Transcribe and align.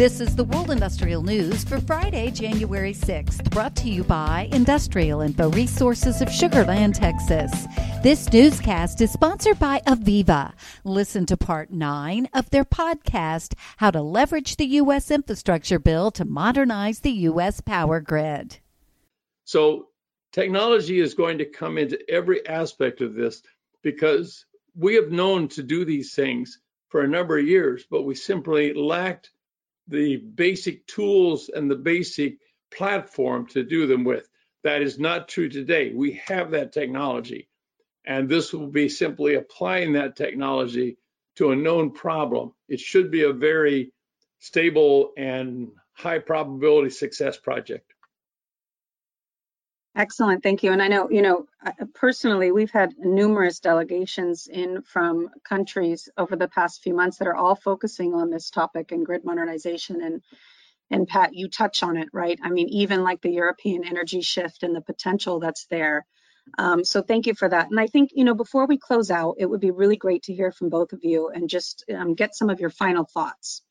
This 0.00 0.18
is 0.18 0.34
the 0.34 0.44
World 0.44 0.70
Industrial 0.70 1.22
News 1.22 1.62
for 1.62 1.78
Friday, 1.78 2.30
January 2.30 2.94
6th, 2.94 3.50
brought 3.50 3.76
to 3.76 3.90
you 3.90 4.02
by 4.02 4.48
Industrial 4.50 5.20
Info 5.20 5.50
Resources 5.50 6.22
of 6.22 6.32
Sugar 6.32 6.64
Land, 6.64 6.94
Texas. 6.94 7.52
This 8.02 8.32
newscast 8.32 9.02
is 9.02 9.12
sponsored 9.12 9.58
by 9.58 9.82
AVEVA. 9.86 10.54
Listen 10.84 11.26
to 11.26 11.36
part 11.36 11.70
9 11.70 12.30
of 12.32 12.48
their 12.48 12.64
podcast, 12.64 13.52
How 13.76 13.90
to 13.90 14.00
Leverage 14.00 14.56
the 14.56 14.64
U.S. 14.64 15.10
Infrastructure 15.10 15.78
Bill 15.78 16.10
to 16.12 16.24
Modernize 16.24 17.00
the 17.00 17.12
U.S. 17.28 17.60
Power 17.60 18.00
Grid. 18.00 18.56
So, 19.44 19.88
technology 20.32 20.98
is 20.98 21.12
going 21.12 21.36
to 21.36 21.44
come 21.44 21.76
into 21.76 21.98
every 22.10 22.48
aspect 22.48 23.02
of 23.02 23.12
this 23.12 23.42
because 23.82 24.46
we 24.74 24.94
have 24.94 25.12
known 25.12 25.48
to 25.48 25.62
do 25.62 25.84
these 25.84 26.14
things 26.14 26.58
for 26.88 27.02
a 27.02 27.08
number 27.08 27.36
of 27.36 27.46
years, 27.46 27.84
but 27.90 28.04
we 28.04 28.14
simply 28.14 28.72
lacked 28.72 29.30
the 29.90 30.16
basic 30.16 30.86
tools 30.86 31.50
and 31.52 31.70
the 31.70 31.76
basic 31.76 32.38
platform 32.70 33.46
to 33.48 33.62
do 33.62 33.86
them 33.86 34.04
with. 34.04 34.28
That 34.62 34.82
is 34.82 34.98
not 34.98 35.28
true 35.28 35.48
today. 35.48 35.92
We 35.94 36.20
have 36.26 36.50
that 36.52 36.72
technology, 36.72 37.48
and 38.04 38.28
this 38.28 38.52
will 38.52 38.68
be 38.68 38.88
simply 38.88 39.34
applying 39.34 39.94
that 39.94 40.16
technology 40.16 40.98
to 41.36 41.50
a 41.50 41.56
known 41.56 41.92
problem. 41.92 42.52
It 42.68 42.80
should 42.80 43.10
be 43.10 43.22
a 43.22 43.32
very 43.32 43.92
stable 44.38 45.12
and 45.16 45.68
high 45.92 46.18
probability 46.18 46.90
success 46.90 47.36
project. 47.36 47.92
Excellent, 49.96 50.42
thank 50.42 50.62
you. 50.62 50.72
And 50.72 50.82
I 50.82 50.88
know, 50.88 51.10
you 51.10 51.22
know, 51.22 51.46
personally, 51.94 52.52
we've 52.52 52.70
had 52.70 52.94
numerous 52.98 53.60
delegations 53.60 54.46
in 54.46 54.82
from 54.82 55.30
countries 55.44 56.08
over 56.16 56.36
the 56.36 56.48
past 56.48 56.82
few 56.82 56.94
months 56.94 57.18
that 57.18 57.28
are 57.28 57.36
all 57.36 57.56
focusing 57.56 58.14
on 58.14 58.30
this 58.30 58.50
topic 58.50 58.92
and 58.92 59.06
grid 59.06 59.24
modernization. 59.24 60.02
And 60.02 60.22
and 60.90 61.08
Pat, 61.08 61.34
you 61.34 61.48
touch 61.48 61.82
on 61.82 61.96
it, 61.96 62.08
right? 62.12 62.38
I 62.42 62.50
mean, 62.50 62.68
even 62.68 63.02
like 63.04 63.20
the 63.22 63.30
European 63.32 63.84
energy 63.84 64.22
shift 64.22 64.62
and 64.62 64.74
the 64.76 64.80
potential 64.80 65.40
that's 65.40 65.66
there. 65.66 66.06
Um, 66.58 66.84
so 66.84 67.02
thank 67.02 67.26
you 67.26 67.34
for 67.34 67.48
that. 67.48 67.70
And 67.70 67.80
I 67.80 67.86
think, 67.88 68.10
you 68.14 68.24
know, 68.24 68.34
before 68.34 68.66
we 68.66 68.78
close 68.78 69.10
out, 69.10 69.36
it 69.38 69.46
would 69.46 69.60
be 69.60 69.70
really 69.70 69.96
great 69.96 70.24
to 70.24 70.34
hear 70.34 70.52
from 70.52 70.68
both 70.70 70.92
of 70.92 71.00
you 71.04 71.28
and 71.28 71.48
just 71.48 71.84
um, 71.96 72.14
get 72.14 72.34
some 72.36 72.50
of 72.50 72.60
your 72.60 72.70
final 72.70 73.04
thoughts. 73.04 73.62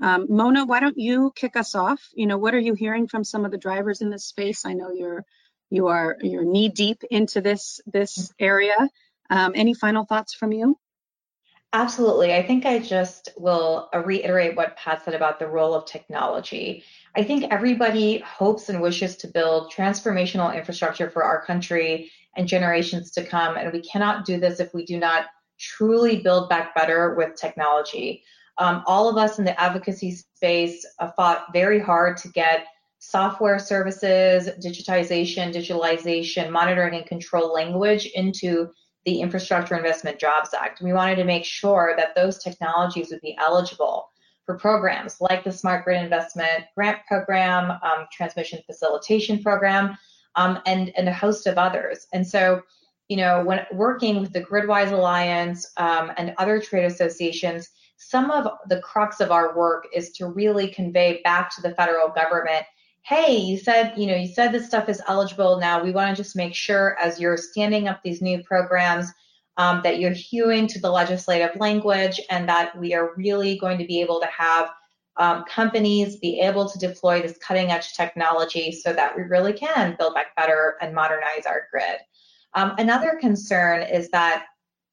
Um, 0.00 0.26
Mona, 0.28 0.66
why 0.66 0.80
don't 0.80 0.98
you 0.98 1.32
kick 1.34 1.56
us 1.56 1.74
off? 1.74 2.02
You 2.14 2.26
know, 2.26 2.38
what 2.38 2.54
are 2.54 2.60
you 2.60 2.74
hearing 2.74 3.08
from 3.08 3.24
some 3.24 3.44
of 3.44 3.50
the 3.50 3.58
drivers 3.58 4.00
in 4.00 4.10
this 4.10 4.26
space? 4.26 4.66
I 4.66 4.74
know 4.74 4.92
you're 4.92 5.24
you 5.70 5.88
are 5.88 6.16
you're 6.20 6.44
knee 6.44 6.68
deep 6.68 7.02
into 7.10 7.40
this 7.40 7.80
this 7.86 8.32
area. 8.38 8.76
Um, 9.30 9.52
any 9.54 9.74
final 9.74 10.04
thoughts 10.04 10.34
from 10.34 10.52
you? 10.52 10.78
Absolutely. 11.74 12.34
I 12.34 12.42
think 12.46 12.64
I 12.64 12.78
just 12.78 13.28
will 13.36 13.90
uh, 13.94 13.98
reiterate 13.98 14.56
what 14.56 14.76
Pat 14.78 15.04
said 15.04 15.12
about 15.12 15.38
the 15.38 15.46
role 15.46 15.74
of 15.74 15.84
technology. 15.84 16.82
I 17.14 17.24
think 17.24 17.52
everybody 17.52 18.18
hopes 18.20 18.70
and 18.70 18.80
wishes 18.80 19.16
to 19.16 19.28
build 19.28 19.70
transformational 19.70 20.56
infrastructure 20.56 21.10
for 21.10 21.24
our 21.24 21.44
country 21.44 22.10
and 22.36 22.48
generations 22.48 23.10
to 23.12 23.24
come. 23.24 23.58
And 23.58 23.70
we 23.70 23.82
cannot 23.82 24.24
do 24.24 24.40
this 24.40 24.60
if 24.60 24.72
we 24.72 24.86
do 24.86 24.98
not 24.98 25.26
truly 25.58 26.20
build 26.20 26.48
back 26.48 26.74
better 26.74 27.14
with 27.16 27.36
technology. 27.36 28.22
Um, 28.56 28.82
all 28.86 29.10
of 29.10 29.18
us 29.18 29.38
in 29.38 29.44
the 29.44 29.60
advocacy 29.60 30.12
space 30.12 30.86
uh, 30.98 31.10
fought 31.16 31.52
very 31.52 31.80
hard 31.80 32.16
to 32.18 32.28
get 32.28 32.66
software 33.08 33.58
services, 33.58 34.50
digitization, 34.62 35.50
digitalization, 35.50 36.50
monitoring 36.50 36.94
and 36.94 37.06
control 37.06 37.50
language 37.54 38.04
into 38.14 38.68
the 39.06 39.22
Infrastructure 39.22 39.74
Investment 39.74 40.18
Jobs 40.18 40.52
Act. 40.52 40.82
We 40.82 40.92
wanted 40.92 41.16
to 41.16 41.24
make 41.24 41.46
sure 41.46 41.94
that 41.96 42.14
those 42.14 42.36
technologies 42.36 43.08
would 43.10 43.22
be 43.22 43.34
eligible 43.38 44.10
for 44.44 44.58
programs 44.58 45.22
like 45.22 45.42
the 45.42 45.50
Smart 45.50 45.84
Grid 45.84 46.02
Investment 46.02 46.64
Grant 46.76 46.98
Program, 47.06 47.70
um, 47.82 48.04
Transmission 48.12 48.60
Facilitation 48.66 49.42
Program, 49.42 49.96
um, 50.34 50.58
and, 50.66 50.92
and 50.94 51.08
a 51.08 51.14
host 51.14 51.46
of 51.46 51.56
others. 51.56 52.08
And 52.12 52.26
so, 52.26 52.60
you 53.08 53.16
know, 53.16 53.42
when 53.42 53.64
working 53.72 54.20
with 54.20 54.34
the 54.34 54.42
Gridwise 54.42 54.92
Alliance 54.92 55.66
um, 55.78 56.12
and 56.18 56.34
other 56.36 56.60
trade 56.60 56.84
associations, 56.84 57.70
some 57.96 58.30
of 58.30 58.52
the 58.68 58.80
crux 58.80 59.20
of 59.20 59.30
our 59.30 59.56
work 59.56 59.86
is 59.94 60.10
to 60.10 60.26
really 60.26 60.68
convey 60.68 61.22
back 61.24 61.54
to 61.54 61.62
the 61.62 61.74
federal 61.74 62.10
government 62.10 62.66
hey, 63.08 63.38
you 63.38 63.56
said, 63.56 63.94
you 63.96 64.06
know, 64.06 64.14
you 64.14 64.28
said 64.28 64.52
this 64.52 64.66
stuff 64.66 64.86
is 64.86 65.00
eligible 65.08 65.58
now. 65.58 65.82
We 65.82 65.92
want 65.92 66.14
to 66.14 66.22
just 66.22 66.36
make 66.36 66.54
sure 66.54 66.94
as 67.00 67.18
you're 67.18 67.38
standing 67.38 67.88
up 67.88 68.02
these 68.02 68.20
new 68.20 68.42
programs 68.42 69.10
um, 69.56 69.80
that 69.82 69.98
you're 69.98 70.10
hewing 70.10 70.66
to 70.66 70.78
the 70.78 70.90
legislative 70.90 71.56
language 71.56 72.20
and 72.28 72.46
that 72.50 72.78
we 72.78 72.92
are 72.92 73.14
really 73.16 73.56
going 73.56 73.78
to 73.78 73.86
be 73.86 74.02
able 74.02 74.20
to 74.20 74.26
have 74.26 74.68
um, 75.16 75.44
companies 75.48 76.18
be 76.18 76.38
able 76.40 76.68
to 76.68 76.78
deploy 76.78 77.22
this 77.22 77.38
cutting 77.38 77.70
edge 77.70 77.94
technology 77.94 78.72
so 78.72 78.92
that 78.92 79.16
we 79.16 79.22
really 79.22 79.54
can 79.54 79.96
build 79.98 80.12
back 80.12 80.36
better 80.36 80.76
and 80.82 80.94
modernize 80.94 81.46
our 81.46 81.62
grid. 81.70 81.96
Um, 82.52 82.74
another 82.76 83.16
concern 83.18 83.82
is 83.82 84.10
that 84.10 84.44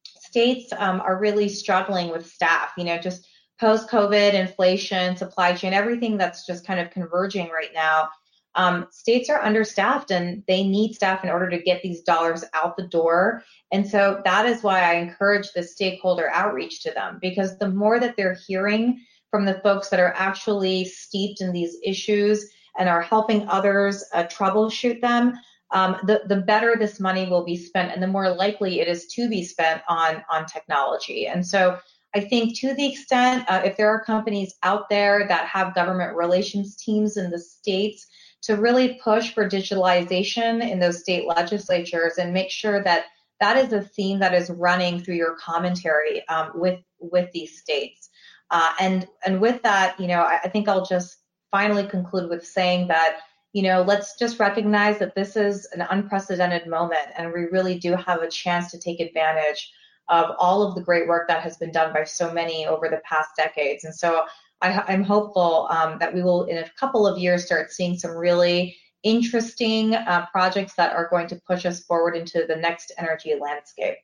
states 0.04 0.72
um, 0.78 1.02
are 1.02 1.20
really 1.20 1.50
struggling 1.50 2.08
with 2.08 2.26
staff, 2.26 2.72
you 2.78 2.84
know, 2.84 2.96
just 2.96 3.28
post 3.60 3.88
COVID, 3.88 4.34
inflation, 4.34 5.16
supply 5.16 5.54
chain, 5.54 5.72
everything 5.72 6.18
that's 6.18 6.46
just 6.46 6.66
kind 6.66 6.80
of 6.80 6.90
converging 6.90 7.48
right 7.50 7.72
now. 7.74 8.10
Um, 8.54 8.86
states 8.90 9.28
are 9.28 9.42
understaffed 9.42 10.10
and 10.10 10.42
they 10.48 10.66
need 10.66 10.94
staff 10.94 11.22
in 11.22 11.30
order 11.30 11.50
to 11.50 11.62
get 11.62 11.82
these 11.82 12.02
dollars 12.02 12.42
out 12.54 12.76
the 12.76 12.86
door. 12.86 13.42
And 13.70 13.86
so 13.86 14.22
that 14.24 14.46
is 14.46 14.62
why 14.62 14.80
I 14.80 14.94
encourage 14.94 15.52
the 15.52 15.62
stakeholder 15.62 16.30
outreach 16.30 16.82
to 16.84 16.90
them 16.90 17.18
because 17.20 17.58
the 17.58 17.68
more 17.68 18.00
that 18.00 18.16
they're 18.16 18.38
hearing 18.46 19.04
from 19.30 19.44
the 19.44 19.60
folks 19.62 19.90
that 19.90 20.00
are 20.00 20.14
actually 20.16 20.86
steeped 20.86 21.42
in 21.42 21.52
these 21.52 21.76
issues 21.84 22.50
and 22.78 22.88
are 22.88 23.02
helping 23.02 23.46
others 23.48 24.04
uh, 24.14 24.24
troubleshoot 24.24 25.02
them, 25.02 25.34
um, 25.72 25.96
the, 26.04 26.22
the 26.26 26.40
better 26.42 26.76
this 26.78 27.00
money 27.00 27.28
will 27.28 27.44
be 27.44 27.56
spent 27.56 27.92
and 27.92 28.02
the 28.02 28.06
more 28.06 28.30
likely 28.30 28.80
it 28.80 28.88
is 28.88 29.06
to 29.08 29.28
be 29.28 29.44
spent 29.44 29.82
on, 29.88 30.22
on 30.30 30.46
technology. 30.46 31.26
And 31.26 31.46
so 31.46 31.78
I 32.16 32.20
think 32.20 32.58
to 32.60 32.72
the 32.72 32.90
extent 32.90 33.44
uh, 33.46 33.60
if 33.62 33.76
there 33.76 33.90
are 33.90 34.02
companies 34.02 34.54
out 34.62 34.88
there 34.88 35.28
that 35.28 35.46
have 35.48 35.74
government 35.74 36.16
relations 36.16 36.74
teams 36.74 37.18
in 37.18 37.30
the 37.30 37.38
states 37.38 38.06
to 38.44 38.56
really 38.56 38.98
push 39.04 39.34
for 39.34 39.46
digitalization 39.46 40.66
in 40.66 40.78
those 40.78 41.00
state 41.00 41.26
legislatures 41.26 42.14
and 42.16 42.32
make 42.32 42.50
sure 42.50 42.82
that 42.82 43.04
that 43.40 43.58
is 43.58 43.74
a 43.74 43.82
theme 43.82 44.18
that 44.20 44.32
is 44.32 44.48
running 44.48 44.98
through 44.98 45.16
your 45.16 45.36
commentary 45.36 46.26
um, 46.28 46.52
with 46.54 46.80
with 47.00 47.30
these 47.32 47.58
states. 47.60 48.08
Uh, 48.50 48.72
and 48.80 49.06
and 49.26 49.38
with 49.38 49.60
that, 49.62 50.00
you 50.00 50.06
know, 50.06 50.22
I, 50.22 50.40
I 50.44 50.48
think 50.48 50.68
I'll 50.68 50.86
just 50.86 51.18
finally 51.50 51.86
conclude 51.86 52.30
with 52.30 52.46
saying 52.46 52.88
that 52.88 53.18
you 53.52 53.62
know, 53.62 53.82
let's 53.82 54.18
just 54.18 54.38
recognize 54.38 54.98
that 54.98 55.14
this 55.14 55.34
is 55.36 55.66
an 55.72 55.82
unprecedented 55.88 56.66
moment 56.66 57.08
and 57.16 57.32
we 57.32 57.42
really 57.44 57.78
do 57.78 57.94
have 57.94 58.20
a 58.20 58.28
chance 58.28 58.70
to 58.70 58.78
take 58.78 59.00
advantage 59.00 59.70
of 60.08 60.34
all 60.38 60.62
of 60.62 60.74
the 60.74 60.82
great 60.82 61.08
work 61.08 61.28
that 61.28 61.42
has 61.42 61.56
been 61.56 61.72
done 61.72 61.92
by 61.92 62.04
so 62.04 62.32
many 62.32 62.66
over 62.66 62.88
the 62.88 63.00
past 63.04 63.30
decades. 63.36 63.84
And 63.84 63.94
so 63.94 64.24
I, 64.62 64.92
am 64.92 65.02
hopeful 65.02 65.68
um, 65.70 65.98
that 65.98 66.14
we 66.14 66.22
will, 66.22 66.44
in 66.44 66.58
a 66.58 66.70
couple 66.78 67.06
of 67.06 67.18
years, 67.18 67.44
start 67.44 67.70
seeing 67.70 67.98
some 67.98 68.12
really 68.12 68.76
interesting 69.02 69.94
uh, 69.94 70.26
projects 70.32 70.74
that 70.74 70.92
are 70.92 71.08
going 71.08 71.28
to 71.28 71.40
push 71.46 71.66
us 71.66 71.84
forward 71.84 72.16
into 72.16 72.44
the 72.48 72.56
next 72.56 72.92
energy 72.98 73.34
landscape. 73.40 73.96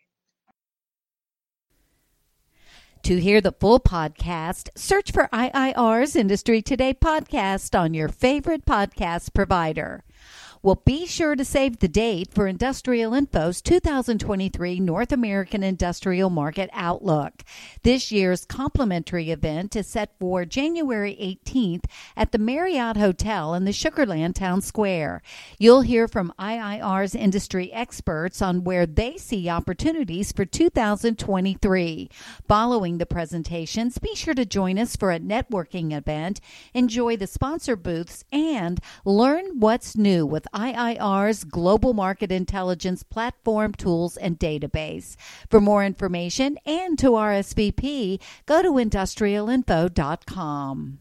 To 3.04 3.16
hear 3.16 3.40
the 3.40 3.50
full 3.50 3.80
podcast, 3.80 4.68
search 4.76 5.10
for 5.10 5.28
IIR's 5.32 6.14
Industry 6.14 6.62
Today 6.62 6.94
podcast 6.94 7.76
on 7.76 7.94
your 7.94 8.08
favorite 8.08 8.64
podcast 8.64 9.34
provider. 9.34 10.04
Well, 10.64 10.80
be 10.84 11.06
sure 11.06 11.34
to 11.34 11.44
save 11.44 11.80
the 11.80 11.88
date 11.88 12.28
for 12.32 12.46
Industrial 12.46 13.14
Info's 13.14 13.60
2023 13.62 14.78
North 14.78 15.10
American 15.10 15.64
Industrial 15.64 16.30
Market 16.30 16.70
Outlook. 16.72 17.42
This 17.82 18.12
year's 18.12 18.44
complimentary 18.44 19.32
event 19.32 19.74
is 19.74 19.88
set 19.88 20.14
for 20.20 20.44
January 20.44 21.16
18th 21.20 21.86
at 22.16 22.30
the 22.30 22.38
Marriott 22.38 22.96
Hotel 22.96 23.54
in 23.54 23.64
the 23.64 23.72
Sugar 23.72 24.06
Land 24.06 24.36
Town 24.36 24.60
Square. 24.60 25.22
You'll 25.58 25.80
hear 25.80 26.06
from 26.06 26.32
IIR's 26.38 27.16
industry 27.16 27.72
experts 27.72 28.40
on 28.40 28.62
where 28.62 28.86
they 28.86 29.16
see 29.16 29.48
opportunities 29.48 30.30
for 30.30 30.44
2023. 30.44 32.08
Following 32.46 32.98
the 32.98 33.06
presentations, 33.06 33.98
be 33.98 34.14
sure 34.14 34.34
to 34.34 34.46
join 34.46 34.78
us 34.78 34.94
for 34.94 35.10
a 35.10 35.18
networking 35.18 35.92
event, 35.92 36.40
enjoy 36.72 37.16
the 37.16 37.26
sponsor 37.26 37.74
booths, 37.74 38.24
and 38.30 38.78
learn 39.04 39.58
what's 39.58 39.96
new 39.96 40.24
with 40.24 40.46
IIR's 40.52 41.44
Global 41.44 41.94
Market 41.94 42.32
Intelligence 42.32 43.02
Platform 43.02 43.74
Tools 43.74 44.16
and 44.16 44.38
Database. 44.38 45.16
For 45.50 45.60
more 45.60 45.84
information 45.84 46.58
and 46.64 46.96
to 46.98 47.10
RSVP, 47.10 48.20
go 48.46 48.62
to 48.62 48.70
industrialinfo.com. 48.72 50.98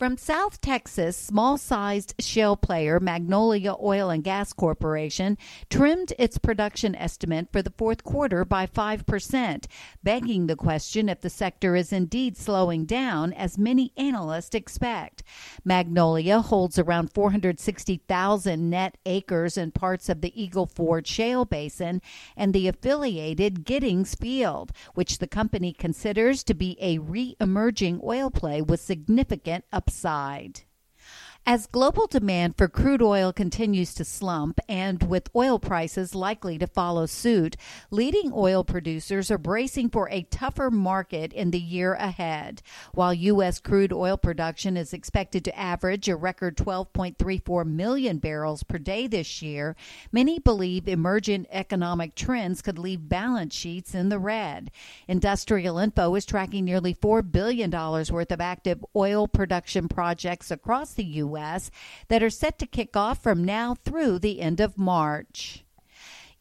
From 0.00 0.16
South 0.16 0.62
Texas, 0.62 1.14
small 1.14 1.58
sized 1.58 2.14
shale 2.18 2.56
player 2.56 2.98
Magnolia 2.98 3.74
Oil 3.78 4.08
and 4.08 4.24
Gas 4.24 4.54
Corporation 4.54 5.36
trimmed 5.68 6.14
its 6.18 6.38
production 6.38 6.94
estimate 6.94 7.48
for 7.52 7.60
the 7.60 7.74
fourth 7.76 8.02
quarter 8.02 8.46
by 8.46 8.66
5%, 8.66 9.66
begging 10.02 10.46
the 10.46 10.56
question 10.56 11.10
if 11.10 11.20
the 11.20 11.28
sector 11.28 11.76
is 11.76 11.92
indeed 11.92 12.38
slowing 12.38 12.86
down, 12.86 13.34
as 13.34 13.58
many 13.58 13.92
analysts 13.98 14.54
expect. 14.54 15.22
Magnolia 15.66 16.40
holds 16.40 16.78
around 16.78 17.12
460,000 17.12 18.70
net 18.70 18.96
acres 19.04 19.58
in 19.58 19.70
parts 19.70 20.08
of 20.08 20.22
the 20.22 20.32
Eagle 20.42 20.64
Ford 20.64 21.06
Shale 21.06 21.44
Basin 21.44 22.00
and 22.38 22.54
the 22.54 22.68
affiliated 22.68 23.66
Giddings 23.66 24.14
Field, 24.14 24.72
which 24.94 25.18
the 25.18 25.28
company 25.28 25.74
considers 25.74 26.42
to 26.44 26.54
be 26.54 26.78
a 26.80 26.96
re 26.96 27.36
emerging 27.38 28.00
oil 28.02 28.30
play 28.30 28.62
with 28.62 28.80
significant 28.80 29.66
upside 29.70 29.89
upside. 29.90 30.62
As 31.46 31.66
global 31.66 32.06
demand 32.06 32.56
for 32.56 32.68
crude 32.68 33.02
oil 33.02 33.32
continues 33.32 33.92
to 33.94 34.04
slump 34.04 34.60
and 34.68 35.02
with 35.02 35.34
oil 35.34 35.58
prices 35.58 36.14
likely 36.14 36.58
to 36.58 36.66
follow 36.66 37.06
suit, 37.06 37.56
leading 37.90 38.30
oil 38.32 38.62
producers 38.62 39.32
are 39.32 39.38
bracing 39.38 39.88
for 39.88 40.08
a 40.10 40.22
tougher 40.24 40.70
market 40.70 41.32
in 41.32 41.50
the 41.50 41.58
year 41.58 41.94
ahead. 41.94 42.62
While 42.92 43.14
U.S. 43.14 43.58
crude 43.58 43.92
oil 43.92 44.16
production 44.16 44.76
is 44.76 44.92
expected 44.92 45.44
to 45.44 45.58
average 45.58 46.08
a 46.08 46.14
record 46.14 46.56
12.34 46.56 47.66
million 47.66 48.18
barrels 48.18 48.62
per 48.62 48.78
day 48.78 49.08
this 49.08 49.42
year, 49.42 49.74
many 50.12 50.38
believe 50.38 50.86
emergent 50.86 51.48
economic 51.50 52.14
trends 52.14 52.62
could 52.62 52.78
leave 52.78 53.08
balance 53.08 53.54
sheets 53.54 53.92
in 53.92 54.08
the 54.08 54.20
red. 54.20 54.70
Industrial 55.08 55.78
Info 55.78 56.14
is 56.14 56.26
tracking 56.26 56.64
nearly 56.64 56.94
$4 56.94 57.28
billion 57.28 57.70
worth 57.72 58.30
of 58.30 58.40
active 58.40 58.84
oil 58.94 59.26
production 59.26 59.88
projects 59.88 60.52
across 60.52 60.92
the 60.92 61.04
U.S. 61.04 61.29
U.S. 61.30 61.70
that 62.08 62.22
are 62.22 62.30
set 62.30 62.58
to 62.58 62.66
kick 62.66 62.96
off 62.96 63.22
from 63.22 63.44
now 63.44 63.74
through 63.74 64.18
the 64.18 64.40
end 64.40 64.60
of 64.60 64.78
March. 64.78 65.64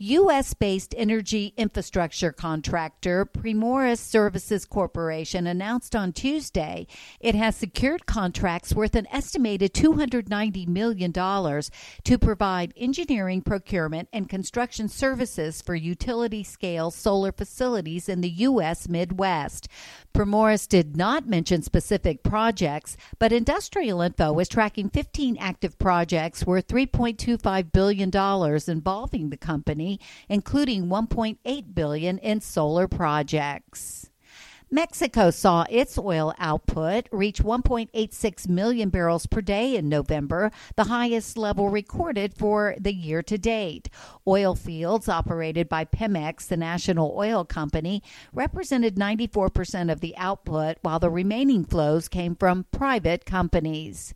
U.S. 0.01 0.54
based 0.54 0.96
energy 0.98 1.54
infrastructure 1.57 2.31
contractor 2.31 3.25
Primoris 3.25 3.98
Services 3.98 4.63
Corporation 4.63 5.46
announced 5.46 5.94
on 5.94 6.13
Tuesday 6.13 6.88
it 7.19 7.36
has 7.36 7.57
secured 7.57 8.06
contracts 8.06 8.74
worth 8.74 8.96
an 8.96 9.07
estimated 9.12 9.74
$290 9.74 10.69
million 10.69 11.12
to 11.12 12.18
provide 12.18 12.74
engineering, 12.78 13.42
procurement, 13.42 14.07
and 14.13 14.30
construction 14.30 14.88
services 14.88 15.62
for 15.62 15.75
utility 15.75 16.46
scale 16.46 16.92
solar 16.92 17.34
facilities 17.34 18.07
in 18.07 18.22
the 18.22 18.30
U.S. 18.30 18.88
Midwest. 18.88 19.68
Primoris 20.13 20.66
did 20.66 20.96
not 20.96 21.28
mention 21.28 21.62
specific 21.62 22.24
projects, 22.24 22.96
but 23.19 23.34
Industrial 23.34 24.00
Info 24.00 24.40
is 24.40 24.48
tracking 24.48 24.90
15 24.90 25.36
active 25.42 25.78
projects 25.78 26.46
worth 26.46 26.69
$3.25 26.69 27.74
billion 27.74 28.10
involving 28.69 29.30
the 29.30 29.38
company 29.38 29.88
including 30.27 30.88
1.8 30.88 31.74
billion 31.74 32.18
in 32.19 32.41
solar 32.41 32.88
projects. 32.88 34.09
Mexico 34.71 35.31
saw 35.31 35.65
its 35.68 35.97
oil 35.97 36.31
output 36.38 37.07
reach 37.12 37.41
1.86 37.41 38.47
million 38.47 38.89
barrels 38.89 39.25
per 39.25 39.41
day 39.41 39.75
in 39.75 39.89
November, 39.89 40.51
the 40.75 40.83
highest 40.83 41.39
level 41.39 41.69
recorded 41.69 42.36
for 42.36 42.75
the 42.80 42.94
year 42.94 43.24
to 43.24 43.39
date. 43.39 43.89
Oil 44.27 44.53
fields 44.53 45.09
operated 45.09 45.68
by 45.69 45.86
Pemex, 45.86 46.47
the 46.47 46.57
national 46.57 47.15
oil 47.18 47.44
company, 47.44 48.03
represented 48.31 48.95
94% 48.95 49.91
of 49.91 50.01
the 50.01 50.15
output, 50.18 50.77
while 50.83 51.00
the 51.00 51.09
remaining 51.09 51.65
flows 51.65 52.07
came 52.07 52.36
from 52.36 52.68
private 52.71 53.25
companies. 53.25 54.13